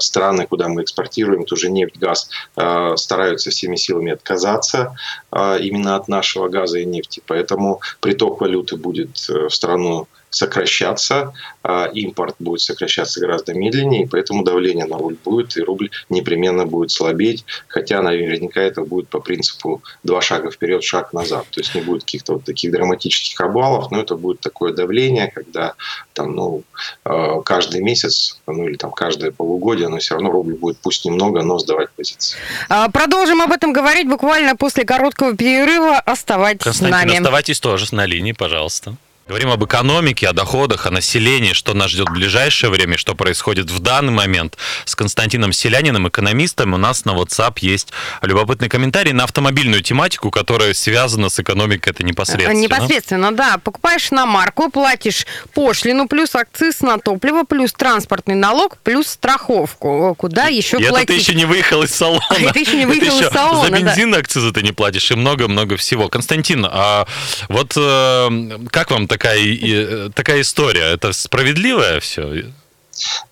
страны, 0.00 0.46
куда 0.46 0.68
мы 0.68 0.82
экспортируем 0.82 1.44
ту 1.44 1.56
же 1.56 1.70
нефть, 1.70 1.98
газ, 1.98 2.30
а, 2.56 2.96
стараются 2.96 3.50
всеми 3.50 3.76
силами 3.76 4.12
отказаться 4.12 4.96
а, 5.30 5.56
именно 5.56 5.96
от 5.96 6.08
нашего 6.08 6.48
газа 6.48 6.78
и 6.78 6.84
нефти. 6.84 7.22
Поэтому 7.26 7.80
приток 8.00 8.40
валюты 8.40 8.76
будет 8.76 9.10
э, 9.28 9.48
в 9.48 9.50
страну 9.50 10.08
сокращаться, 10.36 11.32
а 11.62 11.86
импорт 11.86 12.36
будет 12.38 12.60
сокращаться 12.60 13.20
гораздо 13.20 13.54
медленнее, 13.54 14.02
и 14.02 14.06
поэтому 14.06 14.44
давление 14.44 14.84
на 14.84 14.98
рубль 14.98 15.16
будет, 15.24 15.56
и 15.56 15.62
рубль 15.62 15.90
непременно 16.10 16.66
будет 16.66 16.90
слабеть, 16.90 17.46
хотя 17.68 18.02
наверняка 18.02 18.60
это 18.60 18.82
будет 18.82 19.08
по 19.08 19.20
принципу 19.20 19.82
два 20.02 20.20
шага 20.20 20.50
вперед, 20.50 20.84
шаг 20.84 21.14
назад. 21.14 21.46
То 21.50 21.60
есть 21.60 21.74
не 21.74 21.80
будет 21.80 22.02
каких-то 22.02 22.34
вот 22.34 22.44
таких 22.44 22.70
драматических 22.70 23.40
обвалов, 23.40 23.90
но 23.90 24.00
это 24.00 24.16
будет 24.16 24.40
такое 24.40 24.74
давление, 24.74 25.32
когда 25.34 25.72
там, 26.12 26.34
ну, 26.34 26.62
а, 27.04 27.40
каждый 27.40 27.80
месяц, 27.80 28.38
ну 28.46 28.68
или 28.68 28.76
там 28.76 28.90
каждое 28.90 29.30
полугодие, 29.30 29.88
но 29.88 29.98
все 29.98 30.14
равно 30.14 30.30
рубль 30.30 30.54
будет 30.54 30.76
пусть 30.82 31.06
немного, 31.06 31.42
но 31.42 31.58
сдавать 31.58 31.88
позиции. 31.96 32.36
А, 32.68 32.90
продолжим 32.90 33.40
об 33.40 33.52
этом 33.52 33.72
говорить 33.72 34.06
буквально 34.06 34.54
после 34.54 34.84
короткого 34.84 35.34
перерыва. 35.34 35.98
Оставайтесь 35.98 36.64
Константин, 36.64 36.98
с 36.98 37.04
нами. 37.06 37.16
оставайтесь 37.16 37.58
тоже 37.58 37.86
на 37.94 38.04
линии, 38.04 38.32
пожалуйста. 38.32 38.96
Говорим 39.28 39.50
об 39.50 39.64
экономике, 39.64 40.28
о 40.28 40.32
доходах, 40.32 40.86
о 40.86 40.92
населении, 40.92 41.52
что 41.52 41.74
нас 41.74 41.90
ждет 41.90 42.08
в 42.08 42.12
ближайшее 42.12 42.70
время, 42.70 42.96
что 42.96 43.16
происходит 43.16 43.68
в 43.72 43.80
данный 43.80 44.12
момент. 44.12 44.56
С 44.84 44.94
Константином 44.94 45.52
Селяниным, 45.52 46.06
экономистом, 46.06 46.74
у 46.74 46.76
нас 46.76 47.04
на 47.04 47.10
WhatsApp 47.10 47.54
есть 47.60 47.88
любопытный 48.22 48.68
комментарий 48.68 49.10
на 49.10 49.24
автомобильную 49.24 49.82
тематику, 49.82 50.30
которая 50.30 50.74
связана 50.74 51.28
с 51.28 51.40
экономикой 51.40 51.90
это 51.90 52.04
непосредственно. 52.04 52.56
Непосредственно, 52.56 53.32
да. 53.32 53.58
Покупаешь 53.58 54.12
на 54.12 54.26
марку, 54.26 54.70
платишь 54.70 55.26
пошлину, 55.52 56.06
плюс 56.06 56.36
акциз 56.36 56.80
на 56.82 56.98
топливо, 56.98 57.42
плюс 57.42 57.72
транспортный 57.72 58.36
налог, 58.36 58.78
плюс 58.84 59.08
страховку. 59.08 60.14
Куда 60.16 60.46
еще 60.46 60.76
и 60.76 60.86
платить? 60.86 60.98
это 60.98 61.06
ты 61.06 61.14
еще 61.14 61.34
не 61.34 61.46
выехал 61.46 61.82
из 61.82 61.90
салона. 61.90 62.22
Это 62.30 62.52
ты 62.52 62.60
еще 62.60 62.76
не 62.76 62.86
выехал 62.86 63.18
из 63.18 63.32
салона, 63.32 63.64
За 63.64 63.70
бензин 63.72 64.12
да. 64.12 64.18
акцизы 64.18 64.52
ты 64.52 64.62
не 64.62 64.70
платишь 64.70 65.10
и 65.10 65.16
много-много 65.16 65.76
всего. 65.76 66.08
Константин, 66.08 66.64
а 66.64 67.08
вот 67.48 67.72
э, 67.76 68.58
как 68.70 68.92
вам 68.92 69.08
такая, 69.18 70.10
такая 70.10 70.40
история. 70.40 70.94
Это 70.94 71.12
справедливое 71.12 72.00
все? 72.00 72.44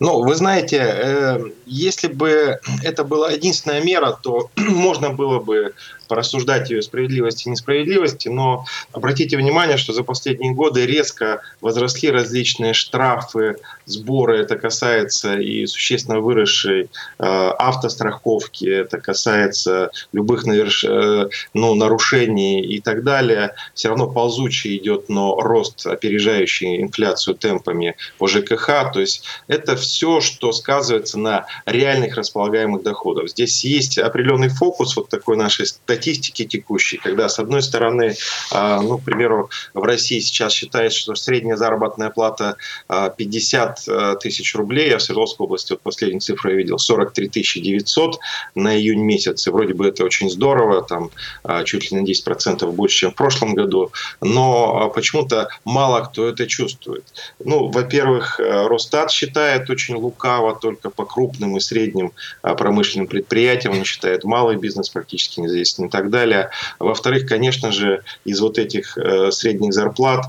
Ну, 0.00 0.22
вы 0.22 0.34
знаете, 0.34 0.76
э, 0.76 1.38
если 1.66 2.08
бы 2.08 2.58
это 2.82 3.04
была 3.04 3.30
единственная 3.30 3.82
мера, 3.82 4.12
то 4.22 4.50
можно 4.56 5.10
было 5.10 5.40
бы 5.40 5.72
порассуждать 6.06 6.70
ее 6.70 6.82
справедливости 6.82 7.46
и 7.46 7.50
несправедливости, 7.50 8.28
но 8.28 8.64
обратите 8.92 9.36
внимание, 9.36 9.76
что 9.76 9.92
за 9.92 10.02
последние 10.02 10.52
годы 10.52 10.86
резко 10.86 11.42
возросли 11.60 12.10
различные 12.10 12.72
штрафы, 12.74 13.56
сборы, 13.86 14.38
это 14.38 14.56
касается 14.56 15.38
и 15.38 15.66
существенно 15.66 16.20
выросшей 16.20 16.82
э, 16.82 16.88
автостраховки, 17.18 18.66
это 18.66 19.00
касается 19.00 19.90
любых 20.12 20.44
наверш... 20.44 20.84
э, 20.84 21.28
ну, 21.52 21.74
нарушений 21.74 22.62
и 22.62 22.80
так 22.80 23.04
далее. 23.04 23.54
Все 23.74 23.88
равно 23.88 24.10
ползучий 24.10 24.76
идет, 24.76 25.08
но 25.08 25.40
рост, 25.40 25.86
опережающий 25.86 26.82
инфляцию 26.82 27.36
темпами 27.36 27.96
по 28.18 28.26
ЖКХ. 28.28 28.92
То 28.92 29.00
есть 29.00 29.24
это 29.48 29.76
все, 29.76 30.20
что 30.20 30.52
сказывается 30.52 31.18
на 31.18 31.46
реальных 31.66 32.16
располагаемых 32.16 32.82
доходах. 32.82 33.28
Здесь 33.28 33.64
есть 33.64 33.98
определенный 33.98 34.48
фокус 34.48 34.96
вот 34.96 35.08
такой 35.08 35.36
нашей 35.36 35.66
статистики 35.94 36.44
текущей, 36.44 36.98
когда 36.98 37.28
с 37.28 37.38
одной 37.38 37.62
стороны, 37.62 38.14
э, 38.52 38.80
ну, 38.80 38.98
к 38.98 39.04
примеру, 39.04 39.50
в 39.74 39.82
России 39.82 40.20
сейчас 40.20 40.52
считается, 40.52 40.98
что 40.98 41.14
средняя 41.14 41.56
заработная 41.56 42.10
плата 42.10 42.56
50 42.88 43.44
50 43.54 43.88
э, 43.88 44.16
тысяч 44.20 44.54
рублей, 44.54 44.94
а 44.94 44.98
в 44.98 45.02
Свердловской 45.02 45.44
области, 45.44 45.72
вот 45.72 45.80
последнюю 45.80 46.20
цифру 46.20 46.50
я 46.50 46.56
видел, 46.56 46.78
43 46.78 47.28
900 47.28 48.18
на 48.54 48.76
июнь 48.76 49.02
месяц, 49.02 49.46
и 49.46 49.50
вроде 49.50 49.74
бы 49.74 49.88
это 49.88 50.04
очень 50.04 50.30
здорово, 50.30 50.82
там 50.82 51.10
э, 51.44 51.64
чуть 51.64 51.90
ли 51.90 52.00
на 52.00 52.04
10% 52.04 52.70
больше, 52.72 52.98
чем 52.98 53.10
в 53.10 53.14
прошлом 53.14 53.54
году, 53.54 53.92
но 54.20 54.88
э, 54.90 54.94
почему-то 54.94 55.48
мало 55.64 56.00
кто 56.04 56.28
это 56.28 56.46
чувствует. 56.46 57.04
Ну, 57.44 57.68
во-первых, 57.70 58.38
Росстат 58.38 59.10
считает 59.10 59.70
очень 59.70 59.94
лукаво 59.94 60.58
только 60.58 60.90
по 60.90 61.04
крупным 61.04 61.56
и 61.56 61.60
средним 61.60 62.12
промышленным 62.42 63.06
предприятиям, 63.06 63.78
он 63.78 63.84
считает 63.84 64.24
малый 64.24 64.56
бизнес 64.56 64.88
практически 64.88 65.40
и 65.86 65.90
так 65.90 66.10
далее. 66.10 66.50
Во-вторых, 66.78 67.28
конечно 67.28 67.72
же, 67.72 68.02
из 68.24 68.40
вот 68.40 68.58
этих 68.58 68.96
средних 69.30 69.72
зарплат, 69.72 70.26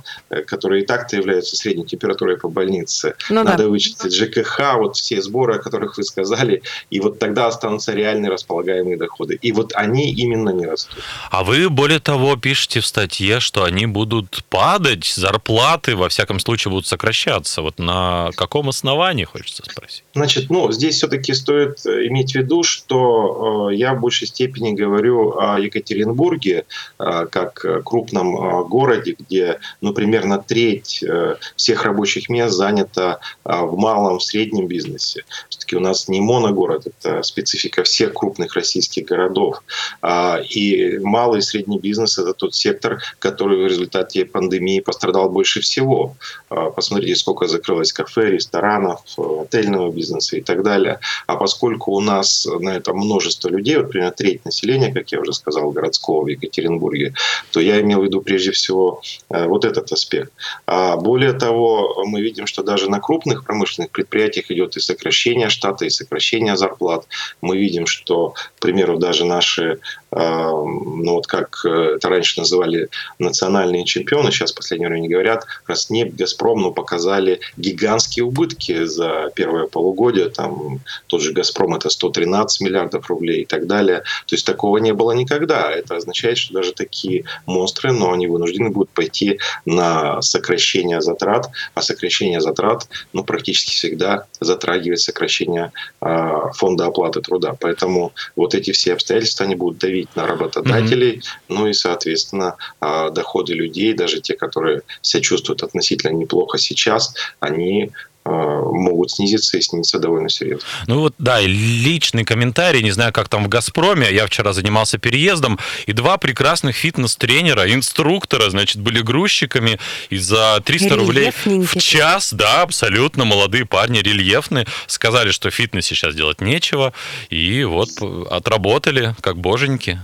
которые 0.47 0.83
и 0.83 0.85
так-то 0.85 1.15
являются 1.15 1.55
средней 1.55 1.85
температурой 1.85 2.37
по 2.37 2.49
больнице, 2.49 3.15
ну, 3.29 3.43
Надо 3.43 3.63
да. 3.63 3.69
вычислить 3.69 4.13
ЖКХ, 4.13 4.75
вот 4.77 4.97
все 4.97 5.21
сборы, 5.21 5.55
о 5.55 5.59
которых 5.59 5.97
вы 5.97 6.03
сказали, 6.03 6.61
и 6.89 6.99
вот 6.99 7.19
тогда 7.19 7.47
останутся 7.47 7.93
реальные 7.93 8.31
располагаемые 8.31 8.97
доходы. 8.97 9.37
И 9.41 9.51
вот 9.51 9.73
они 9.75 10.11
именно 10.11 10.49
не 10.49 10.65
растут. 10.65 10.99
А 11.31 11.43
вы, 11.43 11.69
более 11.69 11.99
того, 11.99 12.35
пишете 12.35 12.79
в 12.79 12.85
статье, 12.85 13.39
что 13.39 13.63
они 13.63 13.85
будут 13.85 14.43
падать, 14.49 15.05
зарплаты, 15.05 15.95
во 15.95 16.09
всяком 16.09 16.39
случае, 16.39 16.71
будут 16.71 16.87
сокращаться. 16.87 17.61
Вот 17.61 17.79
на 17.79 18.31
каком 18.35 18.69
основании, 18.69 19.25
хочется 19.25 19.63
спросить? 19.69 20.03
Значит, 20.13 20.49
ну, 20.49 20.71
здесь 20.71 20.95
все-таки 20.95 21.33
стоит 21.33 21.85
э, 21.85 22.07
иметь 22.07 22.31
в 22.31 22.35
виду, 22.35 22.63
что 22.63 23.69
э, 23.69 23.75
я 23.75 23.93
в 23.93 24.01
большей 24.01 24.27
степени 24.27 24.73
говорю 24.73 25.37
о 25.37 25.44
Екатеринбурге, 25.57 26.65
э, 26.99 27.25
как 27.31 27.65
крупном 27.83 28.35
э, 28.35 28.67
городе, 28.67 29.15
где, 29.17 29.59
ну, 29.81 29.93
примерно 29.93 30.37
треть 30.39 31.03
э, 31.03 31.35
всех 31.55 31.83
рабочих 31.83 32.29
мест 32.29 32.55
занята 32.55 33.19
в 33.43 33.77
малом, 33.77 34.17
в 34.17 34.23
среднем 34.23 34.67
бизнесе. 34.67 35.23
Все-таки 35.49 35.75
у 35.75 35.79
нас 35.79 36.07
не 36.07 36.21
моногород, 36.21 36.87
это 36.87 37.23
специфика 37.23 37.83
всех 37.83 38.13
крупных 38.13 38.55
российских 38.55 39.05
городов. 39.05 39.63
А, 40.01 40.39
и 40.41 40.97
малый 40.99 41.39
и 41.39 41.41
средний 41.41 41.79
бизнес– 41.79 42.17
это 42.19 42.33
тот 42.33 42.55
сектор, 42.55 43.01
который 43.19 43.63
в 43.63 43.67
результате 43.67 44.25
пандемии 44.25 44.79
пострадал 44.79 45.29
больше 45.29 45.61
всего. 45.61 46.15
А, 46.49 46.69
посмотрите, 46.69 47.15
сколько 47.15 47.47
закрылось 47.47 47.93
кафе, 47.93 48.31
ресторанов, 48.31 49.01
отельного 49.17 49.91
бизнеса 49.91 50.37
и 50.37 50.41
так 50.41 50.63
далее. 50.63 50.99
А 51.27 51.35
поскольку 51.35 51.91
у 51.91 52.01
нас 52.01 52.47
на 52.59 52.69
это 52.69 52.93
множество 52.93 53.49
людей, 53.49 53.77
вот 53.77 53.89
примерно 53.89 54.11
треть 54.11 54.45
населения, 54.45 54.93
как 54.93 55.11
я 55.11 55.19
уже 55.19 55.33
сказал, 55.35 55.71
городского 55.71 56.23
в 56.23 56.27
Екатеринбурге, 56.27 57.13
то 57.51 57.59
я 57.59 57.81
имел 57.81 58.01
в 58.01 58.05
виду 58.05 58.21
прежде 58.21 58.51
всего 58.51 59.01
э, 59.29 59.45
вот 59.45 59.65
этот 59.65 59.91
аспект. 59.91 60.31
А 60.65 60.97
более 60.97 61.33
того, 61.33 62.03
мы 62.05 62.21
видим, 62.21 62.47
что 62.47 62.63
даже 62.63 62.89
на 62.89 62.99
крупных 62.99 63.45
промышленных 63.45 63.91
предприятиях 63.91 64.51
идет 64.51 64.77
и 64.77 64.79
сокращение 64.79 65.49
штата, 65.49 65.85
и 65.85 65.89
сокращение 65.89 66.57
зарплат. 66.57 67.05
Мы 67.41 67.57
видим, 67.57 67.85
что, 67.85 68.33
к 68.57 68.61
примеру, 68.61 68.97
даже 68.97 69.25
наши 69.25 69.79
ну 70.15 71.13
вот 71.13 71.27
как 71.27 71.59
э, 71.65 71.95
это 71.95 72.07
раньше 72.07 72.39
называли 72.39 72.87
национальные 73.19 73.83
чемпионы, 73.83 74.31
сейчас 74.31 74.53
в 74.53 74.55
последнее 74.55 74.87
время 74.87 75.01
не 75.01 75.09
говорят, 75.09 75.45
Роснефть, 75.67 76.15
Газпром, 76.15 76.61
ну, 76.61 76.71
показали 76.71 77.41
гигантские 77.57 78.23
убытки 78.23 78.85
за 78.85 79.29
первое 79.35 79.67
полугодие, 79.67 80.29
там 80.29 80.79
тот 81.07 81.21
же 81.21 81.33
Газпром 81.33 81.75
это 81.75 81.89
113 81.89 82.61
миллиардов 82.61 83.09
рублей 83.09 83.41
и 83.41 83.45
так 83.45 83.67
далее. 83.67 84.03
То 84.25 84.35
есть 84.35 84.45
такого 84.45 84.77
не 84.77 84.93
было 84.93 85.11
никогда. 85.11 85.24
Это 85.33 85.95
означает, 85.95 86.37
что 86.37 86.53
даже 86.53 86.73
такие 86.73 87.25
монстры, 87.45 87.91
но 87.91 88.13
они 88.13 88.27
вынуждены 88.27 88.69
будут 88.69 88.89
пойти 88.89 89.39
на 89.65 90.21
сокращение 90.21 91.01
затрат, 91.01 91.49
а 91.73 91.81
сокращение 91.81 92.41
затрат, 92.41 92.87
ну, 93.13 93.23
практически 93.23 93.71
всегда 93.71 94.25
затрагивает 94.39 94.99
сокращение 94.99 95.71
э, 96.01 96.41
фонда 96.55 96.87
оплаты 96.87 97.21
труда. 97.21 97.55
Поэтому 97.59 98.13
вот 98.35 98.55
эти 98.55 98.71
все 98.71 98.93
обстоятельства, 98.93 99.45
они 99.45 99.55
будут 99.55 99.79
давить 99.79 100.15
на 100.15 100.27
работодателей, 100.27 101.17
mm-hmm. 101.17 101.45
ну 101.49 101.67
и, 101.67 101.73
соответственно, 101.73 102.55
а, 102.79 103.09
доходы 103.09 103.53
людей, 103.53 103.93
даже 103.93 104.21
те, 104.21 104.35
которые 104.35 104.81
себя 105.01 105.21
чувствуют 105.21 105.63
относительно 105.63 106.11
неплохо 106.11 106.57
сейчас, 106.57 107.13
они 107.39 107.91
могут 108.25 109.11
снизиться 109.11 109.57
и 109.57 109.61
снизиться 109.61 109.99
довольно 109.99 110.29
серьезно. 110.29 110.65
Ну 110.87 110.99
вот, 110.99 111.13
да, 111.19 111.39
личный 111.41 112.23
комментарий, 112.23 112.81
не 112.81 112.91
знаю, 112.91 113.13
как 113.13 113.29
там 113.29 113.43
в 113.43 113.47
«Газпроме», 113.47 114.11
я 114.11 114.25
вчера 114.25 114.53
занимался 114.53 114.97
переездом, 114.97 115.59
и 115.85 115.93
два 115.93 116.17
прекрасных 116.17 116.75
фитнес-тренера, 116.75 117.71
инструктора, 117.71 118.49
значит, 118.49 118.81
были 118.81 119.01
грузчиками, 119.01 119.79
и 120.09 120.17
за 120.17 120.61
300 120.65 120.95
рублей 120.95 121.31
в 121.45 121.77
час, 121.77 122.33
да, 122.33 122.63
абсолютно 122.63 123.25
молодые 123.25 123.65
парни, 123.65 123.99
рельефные, 123.99 124.65
сказали, 124.87 125.31
что 125.31 125.49
в 125.49 125.53
фитнесе 125.53 125.95
сейчас 125.95 126.15
делать 126.15 126.41
нечего, 126.41 126.93
и 127.29 127.63
вот 127.63 127.89
отработали, 128.31 129.15
как 129.21 129.37
боженьки. 129.37 129.99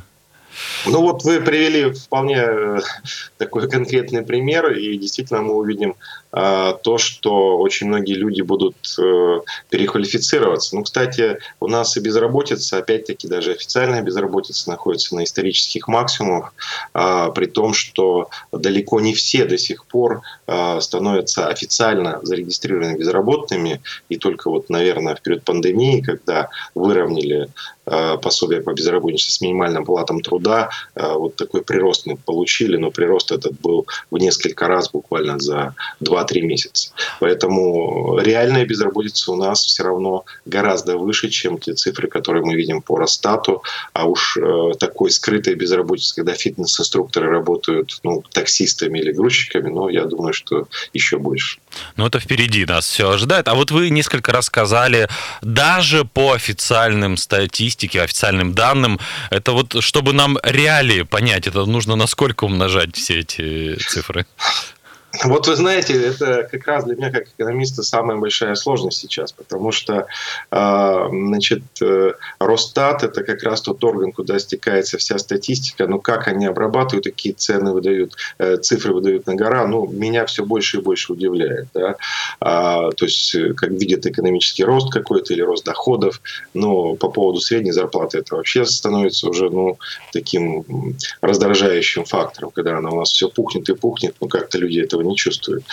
Ну 0.85 1.01
вот 1.01 1.23
вы 1.23 1.41
привели 1.41 1.91
вполне 1.91 2.37
э, 2.37 2.79
такой 3.37 3.69
конкретный 3.69 4.21
пример, 4.21 4.71
и 4.71 4.97
действительно 4.97 5.41
мы 5.41 5.53
увидим 5.53 5.95
то, 6.31 6.97
что 6.97 7.57
очень 7.57 7.87
многие 7.87 8.13
люди 8.13 8.41
будут 8.41 8.75
э, 8.97 9.39
переквалифицироваться. 9.69 10.75
Ну, 10.75 10.83
кстати, 10.83 11.39
у 11.59 11.67
нас 11.67 11.97
и 11.97 11.99
безработица, 11.99 12.77
опять-таки, 12.77 13.27
даже 13.27 13.51
официальная 13.51 14.01
безработица 14.01 14.69
находится 14.69 15.15
на 15.15 15.23
исторических 15.23 15.87
максимумах, 15.87 16.53
а, 16.93 17.31
при 17.31 17.45
том, 17.47 17.73
что 17.73 18.29
далеко 18.51 18.99
не 19.01 19.13
все 19.13 19.45
до 19.45 19.57
сих 19.57 19.85
пор 19.85 20.21
а, 20.47 20.79
становятся 20.79 21.47
официально 21.47 22.19
зарегистрированными 22.23 22.97
безработными, 22.97 23.81
и 24.09 24.17
только 24.17 24.49
вот, 24.49 24.69
наверное, 24.69 25.15
в 25.15 25.21
период 25.21 25.43
пандемии, 25.43 26.01
когда 26.01 26.49
выровняли 26.75 27.49
пособие 28.21 28.61
по 28.61 28.73
безработице 28.73 29.31
с 29.31 29.41
минимальным 29.41 29.85
платом 29.85 30.21
труда, 30.21 30.69
вот 30.95 31.35
такой 31.35 31.63
прирост 31.63 32.05
мы 32.05 32.15
получили, 32.15 32.77
но 32.77 32.91
прирост 32.91 33.31
этот 33.31 33.59
был 33.59 33.87
в 34.11 34.17
несколько 34.17 34.67
раз 34.67 34.91
буквально 34.91 35.39
за 35.39 35.73
два 35.99 36.20
2-3 36.25 36.41
месяца. 36.41 36.91
Поэтому 37.19 38.19
реальная 38.19 38.65
безработица 38.65 39.31
у 39.31 39.35
нас 39.35 39.63
все 39.63 39.83
равно 39.83 40.25
гораздо 40.45 40.97
выше, 40.97 41.29
чем 41.29 41.57
те 41.57 41.73
цифры, 41.73 42.07
которые 42.07 42.43
мы 42.43 42.55
видим 42.55 42.81
по 42.81 42.97
Росстату. 42.97 43.63
А 43.93 44.05
уж 44.05 44.37
э, 44.37 44.71
такой 44.79 45.11
скрытой 45.11 45.55
безработицы, 45.55 46.15
когда 46.15 46.33
фитнес-инструкторы 46.33 47.29
работают 47.29 47.99
ну, 48.03 48.23
таксистами 48.31 48.99
или 48.99 49.11
грузчиками, 49.11 49.69
ну, 49.69 49.89
я 49.89 50.05
думаю, 50.05 50.33
что 50.33 50.67
еще 50.93 51.17
больше. 51.17 51.59
Ну, 51.95 52.05
это 52.05 52.19
впереди 52.19 52.65
нас 52.65 52.85
все 52.85 53.09
ожидает. 53.09 53.47
А 53.47 53.53
вот 53.53 53.71
вы 53.71 53.89
несколько 53.89 54.31
раз 54.31 54.45
сказали, 54.45 55.07
даже 55.41 56.05
по 56.05 56.33
официальным 56.33 57.17
статистике, 57.17 58.01
официальным 58.01 58.53
данным, 58.53 58.99
это 59.29 59.51
вот, 59.53 59.81
чтобы 59.81 60.13
нам 60.13 60.37
реалии 60.43 61.03
понять, 61.03 61.47
это 61.47 61.65
нужно 61.65 61.95
насколько 61.95 62.45
умножать 62.45 62.95
все 62.95 63.19
эти 63.19 63.75
цифры? 63.75 64.25
Вот 65.25 65.47
вы 65.47 65.55
знаете, 65.55 65.93
это 66.01 66.47
как 66.49 66.65
раз 66.67 66.85
для 66.85 66.95
меня 66.95 67.11
как 67.11 67.27
экономиста 67.27 67.83
самая 67.83 68.17
большая 68.17 68.55
сложность 68.55 68.99
сейчас, 68.99 69.33
потому 69.33 69.71
что 69.71 70.07
а, 70.49 71.09
значит, 71.09 71.63
э, 71.81 72.13
Росстат– 72.39 73.03
это 73.03 73.23
как 73.23 73.43
раз 73.43 73.61
тот 73.61 73.83
орган, 73.83 74.13
куда 74.13 74.39
стекается 74.39 74.97
вся 74.97 75.17
статистика, 75.17 75.87
но 75.87 75.99
как 75.99 76.27
они 76.27 76.45
обрабатывают, 76.45 77.03
такие 77.03 77.35
цены 77.35 77.73
выдают, 77.73 78.15
э, 78.37 78.57
цифры 78.57 78.93
выдают 78.93 79.27
на 79.27 79.35
гора, 79.35 79.67
ну, 79.67 79.85
меня 79.87 80.25
все 80.25 80.45
больше 80.45 80.77
и 80.77 80.81
больше 80.81 81.11
удивляет. 81.11 81.67
Да? 81.73 81.97
А, 82.39 82.91
то 82.91 83.05
есть, 83.05 83.35
э, 83.35 83.53
как 83.53 83.71
видят 83.71 84.05
экономический 84.05 84.63
рост 84.63 84.91
какой-то 84.91 85.33
или 85.33 85.41
рост 85.41 85.65
доходов, 85.65 86.21
но 86.53 86.95
по 86.95 87.09
поводу 87.09 87.41
средней 87.41 87.71
зарплаты 87.71 88.19
это 88.19 88.35
вообще 88.35 88.65
становится 88.65 89.27
уже 89.29 89.49
ну, 89.49 89.77
таким 90.13 90.95
раздражающим 91.21 92.05
фактором, 92.05 92.51
когда 92.51 92.77
она 92.77 92.89
у 92.91 92.99
нас 92.99 93.11
все 93.11 93.29
пухнет 93.29 93.67
и 93.69 93.75
пухнет, 93.75 94.15
но 94.21 94.27
как-то 94.27 94.57
люди 94.57 94.79
этого 94.79 95.00
этого 95.01 95.09
не 95.09 95.15
чувствуют. 95.15 95.63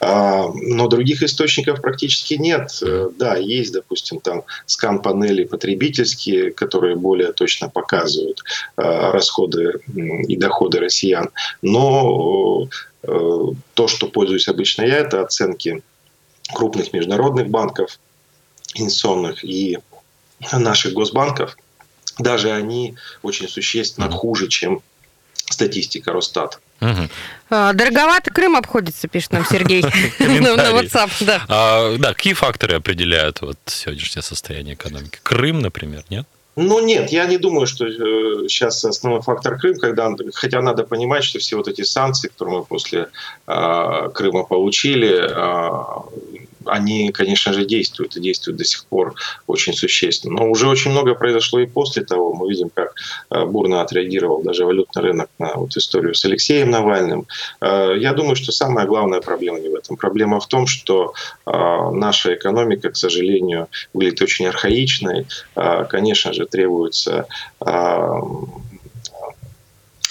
А, 0.00 0.48
но 0.54 0.88
других 0.88 1.22
источников 1.22 1.80
практически 1.80 2.34
нет. 2.34 2.70
Э, 2.82 3.10
да, 3.16 3.36
есть, 3.36 3.72
допустим, 3.72 4.20
там 4.20 4.44
скан-панели 4.66 5.44
потребительские, 5.44 6.52
которые 6.52 6.96
более 6.96 7.32
точно 7.32 7.68
показывают 7.68 8.42
э, 8.76 8.82
расходы 9.12 9.80
и 10.28 10.36
доходы 10.36 10.78
россиян. 10.78 11.30
Но 11.62 12.68
э, 13.02 13.08
то, 13.74 13.88
что 13.88 14.06
пользуюсь 14.08 14.48
обычно 14.48 14.82
я, 14.82 14.98
это 14.98 15.22
оценки 15.22 15.82
крупных 16.54 16.92
международных 16.92 17.48
банков, 17.48 17.98
инвестиционных 18.74 19.44
и 19.44 19.78
наших 20.52 20.92
госбанков. 20.92 21.56
Даже 22.18 22.50
они 22.52 22.94
очень 23.22 23.48
существенно 23.48 24.10
хуже, 24.10 24.48
чем 24.48 24.80
статистика 25.50 26.12
Росстата. 26.12 26.58
Угу. 26.80 27.08
Дороговато 27.50 28.30
Крым 28.30 28.56
обходится, 28.56 29.08
пишет 29.08 29.32
нам 29.32 29.44
Сергей 29.46 29.82
на 30.18 30.70
WhatsApp. 30.78 31.10
Да. 31.20 31.42
А, 31.48 31.96
да, 31.96 32.14
какие 32.14 32.34
факторы 32.34 32.76
определяют 32.76 33.40
вот 33.40 33.58
сегодняшнее 33.66 34.22
состояние 34.22 34.74
экономики? 34.74 35.18
Крым, 35.22 35.60
например, 35.60 36.04
нет? 36.10 36.26
Ну 36.56 36.80
нет, 36.80 37.10
я 37.10 37.26
не 37.26 37.36
думаю, 37.36 37.66
что 37.66 37.86
э, 37.86 38.48
сейчас 38.48 38.82
основной 38.82 39.20
фактор 39.20 39.58
Крым, 39.58 39.78
когда, 39.78 40.10
хотя 40.32 40.62
надо 40.62 40.84
понимать, 40.84 41.22
что 41.22 41.38
все 41.38 41.56
вот 41.56 41.68
эти 41.68 41.82
санкции, 41.82 42.28
которые 42.28 42.58
мы 42.58 42.64
после 42.64 43.08
э, 43.46 44.10
Крыма 44.14 44.44
получили, 44.44 45.20
э, 45.20 46.35
они, 46.68 47.10
конечно 47.12 47.52
же, 47.52 47.64
действуют 47.64 48.16
и 48.16 48.20
действуют 48.20 48.58
до 48.58 48.64
сих 48.64 48.84
пор 48.86 49.14
очень 49.46 49.72
существенно. 49.72 50.40
Но 50.40 50.50
уже 50.50 50.68
очень 50.68 50.90
много 50.90 51.14
произошло 51.14 51.60
и 51.60 51.66
после 51.66 52.04
того. 52.04 52.32
Мы 52.34 52.48
видим, 52.48 52.70
как 52.74 52.94
э, 53.30 53.44
бурно 53.44 53.82
отреагировал 53.82 54.42
даже 54.42 54.64
валютный 54.64 55.02
рынок 55.02 55.28
на 55.38 55.54
вот 55.54 55.76
историю 55.76 56.14
с 56.14 56.24
Алексеем 56.24 56.70
Навальным. 56.70 57.26
Э, 57.60 57.94
я 57.98 58.12
думаю, 58.12 58.36
что 58.36 58.52
самая 58.52 58.86
главная 58.86 59.20
проблема 59.20 59.60
не 59.60 59.68
в 59.68 59.74
этом. 59.74 59.96
Проблема 59.96 60.40
в 60.40 60.46
том, 60.46 60.66
что 60.66 61.14
э, 61.46 61.50
наша 61.92 62.34
экономика, 62.34 62.90
к 62.90 62.96
сожалению, 62.96 63.68
выглядит 63.92 64.22
очень 64.22 64.46
архаичной. 64.46 65.26
Конечно 65.88 66.32
же, 66.32 66.46
требуется 66.46 67.26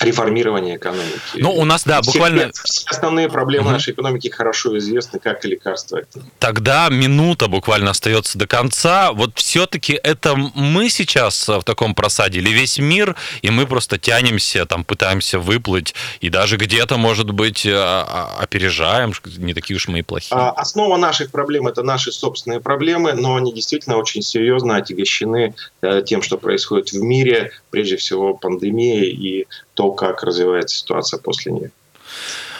реформирования 0.05 0.77
экономики. 0.77 1.13
Ну, 1.35 1.51
у 1.51 1.65
нас, 1.65 1.83
да, 1.83 2.01
буквально... 2.01 2.51
Все 2.63 2.83
основные 2.87 3.29
проблемы 3.29 3.65
угу. 3.65 3.73
нашей 3.73 3.93
экономики 3.93 4.29
хорошо 4.29 4.77
известны, 4.77 5.19
как 5.19 5.43
и 5.45 5.49
лекарства. 5.49 6.01
Тогда 6.39 6.89
минута 6.89 7.47
буквально 7.47 7.91
остается 7.91 8.37
до 8.37 8.47
конца. 8.47 9.11
Вот 9.11 9.37
все-таки 9.37 9.99
это 10.01 10.35
мы 10.35 10.89
сейчас 10.89 11.47
в 11.47 11.63
таком 11.63 11.95
просаде 11.95 12.39
или 12.39 12.49
весь 12.49 12.77
мир, 12.79 13.15
и 13.41 13.49
мы 13.49 13.65
просто 13.67 13.97
тянемся, 13.97 14.65
там, 14.65 14.83
пытаемся 14.83 15.39
выплыть, 15.39 15.95
и 16.19 16.29
даже 16.29 16.57
где-то, 16.57 16.97
может 16.97 17.31
быть, 17.31 17.65
а, 17.65 18.05
а, 18.07 18.43
опережаем, 18.43 19.13
не 19.37 19.53
такие 19.53 19.75
уж 19.75 19.87
мы 19.87 19.99
и 19.99 20.01
плохие. 20.01 20.37
А, 20.37 20.51
основа 20.51 20.97
наших 20.97 21.31
проблем– 21.31 21.67
это 21.67 21.83
наши 21.83 22.11
собственные 22.11 22.59
проблемы, 22.59 23.13
но 23.13 23.35
они 23.35 23.53
действительно 23.53 23.97
очень 23.97 24.21
серьезно 24.21 24.77
отягощены 24.77 25.55
э, 25.81 26.01
тем, 26.05 26.21
что 26.21 26.37
происходит 26.37 26.91
в 26.91 27.01
мире, 27.01 27.51
прежде 27.69 27.97
всего 27.97 28.33
пандемией 28.33 29.11
и 29.11 29.47
то, 29.75 29.91
как 29.91 30.23
развивается 30.23 30.77
ситуация 30.77 31.19
после 31.19 31.51
нее. 31.51 31.71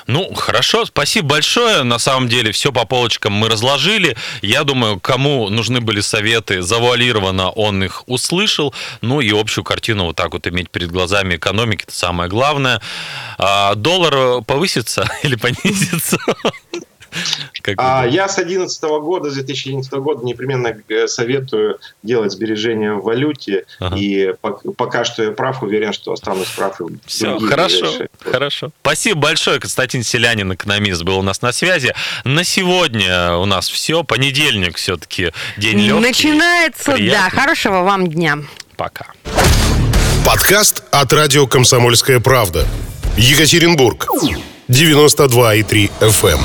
Ну, 0.07 0.31
хорошо, 0.35 0.85
спасибо 0.85 1.29
большое. 1.29 1.81
На 1.83 1.97
самом 1.97 2.29
деле 2.29 2.51
все 2.51 2.71
по 2.71 2.85
полочкам 2.85 3.33
мы 3.33 3.49
разложили. 3.49 4.15
Я 4.43 4.63
думаю, 4.63 4.99
кому 4.99 5.49
нужны 5.49 5.81
были 5.81 6.01
советы, 6.01 6.61
завуалированно 6.61 7.49
он 7.49 7.83
их 7.83 8.03
услышал. 8.07 8.73
Ну 9.01 9.19
и 9.19 9.31
общую 9.31 9.63
картину 9.63 10.05
вот 10.05 10.15
так 10.15 10.33
вот 10.33 10.45
иметь 10.47 10.69
перед 10.69 10.91
глазами 10.91 11.37
экономики, 11.37 11.83
это 11.87 11.95
самое 11.95 12.29
главное. 12.29 12.81
А 13.39 13.73
доллар 13.73 14.43
повысится 14.43 15.09
или 15.23 15.35
понизится? 15.35 16.19
А 17.77 18.05
я 18.05 18.27
с 18.27 18.35
2011 18.35 18.83
года, 18.83 19.29
с 19.29 19.33
2011 19.33 19.91
года 19.93 20.25
непременно 20.25 20.75
э, 20.89 21.07
советую 21.07 21.79
делать 22.03 22.31
сбережения 22.31 22.93
в 22.93 23.03
валюте. 23.03 23.65
Ага. 23.79 23.97
И 23.97 24.33
пока 24.77 25.03
что 25.05 25.23
я 25.23 25.31
прав, 25.31 25.63
уверен, 25.63 25.93
что 25.93 26.13
останусь 26.13 26.49
прав. 26.49 26.79
Все, 27.05 27.39
хорошо, 27.39 27.87
хорошо. 28.19 28.71
Спасибо 28.81 29.19
большое, 29.19 29.59
Константин 29.59 30.03
Селянин, 30.03 30.53
экономист, 30.53 31.03
был 31.03 31.19
у 31.19 31.21
нас 31.21 31.41
на 31.41 31.51
связи. 31.51 31.93
На 32.23 32.43
сегодня 32.43 33.35
у 33.35 33.45
нас 33.45 33.69
все. 33.69 34.03
Понедельник 34.03 34.77
все-таки 34.77 35.31
день 35.57 35.79
легкий. 35.79 36.01
Начинается, 36.01 36.93
приятный. 36.93 37.29
да. 37.29 37.29
Хорошего 37.29 37.81
вам 37.81 38.07
дня. 38.07 38.37
Пока. 38.75 39.07
Подкаст 40.25 40.83
от 40.91 41.13
радио 41.13 41.47
«Комсомольская 41.47 42.19
правда». 42.19 42.65
Екатеринбург. 43.15 44.07
92,3 44.69 45.89
FM. 46.01 46.39